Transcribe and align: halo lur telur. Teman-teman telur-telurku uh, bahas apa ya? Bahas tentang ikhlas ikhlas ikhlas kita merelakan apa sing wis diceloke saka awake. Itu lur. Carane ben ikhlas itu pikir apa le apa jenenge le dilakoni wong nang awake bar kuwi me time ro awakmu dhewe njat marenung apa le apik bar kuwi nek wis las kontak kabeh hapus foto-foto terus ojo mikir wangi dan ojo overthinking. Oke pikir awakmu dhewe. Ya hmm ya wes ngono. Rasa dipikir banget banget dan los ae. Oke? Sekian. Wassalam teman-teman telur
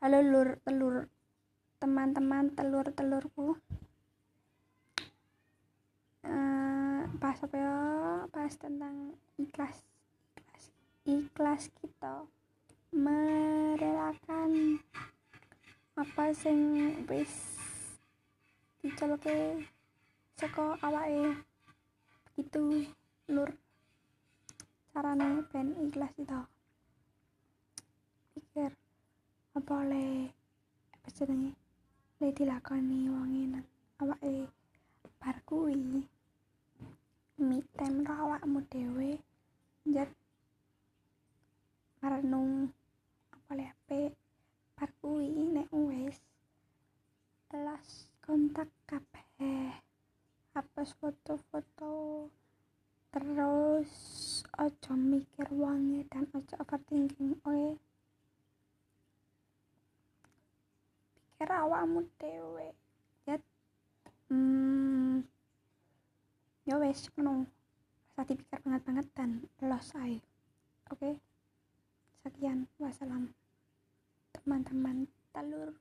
halo 0.00 0.24
lur 0.24 0.56
telur. 0.64 1.12
Teman-teman 1.76 2.56
telur-telurku 2.56 3.60
uh, 6.24 7.00
bahas 7.20 7.44
apa 7.44 7.56
ya? 7.60 7.76
Bahas 8.32 8.56
tentang 8.56 9.12
ikhlas 9.36 9.84
ikhlas 10.32 10.64
ikhlas 11.04 11.62
kita 11.84 12.24
merelakan 12.96 14.80
apa 16.00 16.32
sing 16.32 16.96
wis 17.04 17.60
diceloke 18.80 19.68
saka 20.40 20.80
awake. 20.80 21.44
Itu 22.40 22.88
lur. 23.28 23.52
Carane 24.96 25.44
ben 25.52 25.76
ikhlas 25.76 26.16
itu 26.16 26.40
pikir 28.32 28.72
apa 29.60 29.84
le 29.92 30.32
apa 30.96 31.08
jenenge 31.12 31.52
le 32.16 32.28
dilakoni 32.36 33.12
wong 33.12 33.32
nang 33.52 33.66
awake 34.00 34.48
bar 35.20 35.36
kuwi 35.48 35.76
me 37.46 37.56
time 37.76 38.00
ro 38.08 38.14
awakmu 38.24 38.60
dhewe 38.72 39.10
njat 39.90 40.10
marenung 42.00 42.72
apa 43.36 43.50
le 43.58 43.64
apik 43.72 44.12
bar 44.76 44.90
kuwi 45.00 45.28
nek 45.54 45.68
wis 45.88 46.16
las 47.64 47.88
kontak 48.24 48.72
kabeh 48.88 49.76
hapus 50.56 50.88
foto-foto 50.96 51.92
terus 53.12 53.92
ojo 54.56 54.92
mikir 54.96 55.48
wangi 55.52 56.00
dan 56.08 56.24
ojo 56.32 56.54
overthinking. 56.62 57.36
Oke 57.44 57.69
pikir 61.40 61.56
awakmu 61.56 62.04
dhewe. 62.20 62.76
Ya 63.24 63.40
hmm 64.28 65.24
ya 66.68 66.76
wes 66.76 67.08
ngono. 67.16 67.48
Rasa 68.12 68.28
dipikir 68.28 68.60
banget 68.60 68.84
banget 68.84 69.06
dan 69.16 69.30
los 69.64 69.88
ae. 69.96 70.20
Oke? 70.92 71.16
Sekian. 72.20 72.68
Wassalam 72.76 73.32
teman-teman 74.36 75.08
telur 75.32 75.72